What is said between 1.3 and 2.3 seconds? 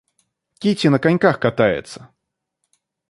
катается.